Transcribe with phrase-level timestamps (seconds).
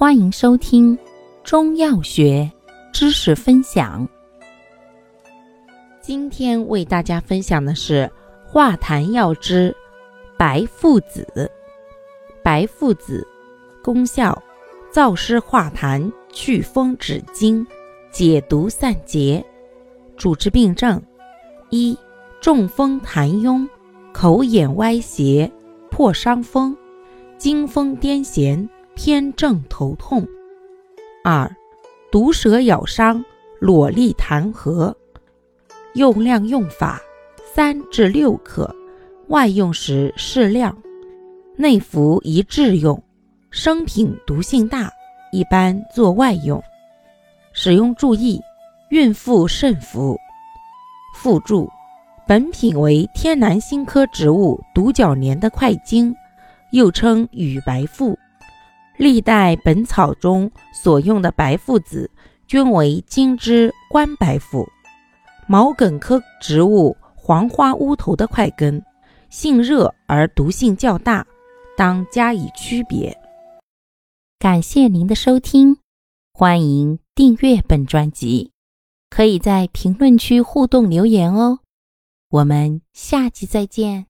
[0.00, 0.98] 欢迎收听
[1.44, 2.50] 中药学
[2.90, 4.08] 知识分享。
[6.00, 8.10] 今天为大家分享的是
[8.42, 9.76] 化痰药之
[10.38, 11.50] 白附子。
[12.42, 13.28] 白附子
[13.84, 14.42] 功效：
[14.90, 17.62] 燥湿化痰、祛风止痉、
[18.10, 19.44] 解毒散结。
[20.16, 20.98] 主治病症：
[21.68, 21.94] 一、
[22.40, 23.68] 中风痰壅、
[24.14, 25.52] 口眼歪斜、
[25.90, 26.74] 破伤风、
[27.36, 28.66] 惊风癫痫。
[29.02, 30.28] 偏正头痛。
[31.24, 31.50] 二、
[32.12, 33.24] 毒蛇咬伤、
[33.58, 34.94] 裸痢痰核。
[35.94, 37.00] 用量用法：
[37.54, 38.70] 三至六克，
[39.28, 40.76] 外用时适量。
[41.56, 43.02] 内服宜制用，
[43.50, 44.90] 生品毒性大，
[45.32, 46.62] 一般做外用。
[47.54, 48.38] 使用注意：
[48.90, 50.14] 孕妇慎服。
[51.16, 51.66] 附注：
[52.28, 56.14] 本品为天南星科植物独角莲的块茎，
[56.72, 58.14] 又称羽白附。
[59.00, 62.10] 历代《本草》中所用的白附子
[62.46, 64.68] 均为金枝关白附，
[65.48, 68.84] 毛茛科植物黄花乌头的块根，
[69.30, 71.26] 性热而毒性较大，
[71.78, 73.16] 当加以区别。
[74.38, 75.78] 感谢您的收听，
[76.34, 78.50] 欢迎订阅本专辑，
[79.08, 81.60] 可以在评论区互动留言哦。
[82.28, 84.09] 我们下期再见。